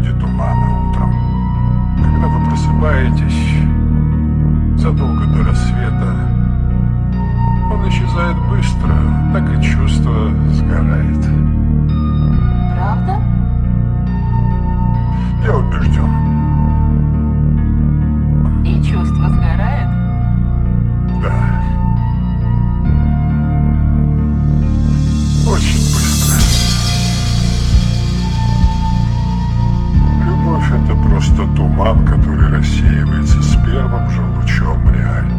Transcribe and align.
виде 0.00 0.12
тумана 0.18 0.88
утром. 0.88 1.12
Когда 2.02 2.28
вы 2.28 2.44
просыпаетесь 2.46 4.80
задолго 4.80 5.26
до 5.26 5.44
рассвета, 5.44 6.16
он 7.70 7.88
исчезает 7.88 8.36
быстро, 8.48 8.96
так 9.32 9.44
и 9.52 9.62
чувство 9.62 10.30
сгорает. 10.52 11.22
Правда? 12.74 13.20
Туман, 31.70 32.04
который 32.04 32.48
рассеивается 32.48 33.42
с 33.42 33.56
первым 33.64 34.10
же 34.10 34.22
лучом 34.22 34.92
реальности. 34.92 35.29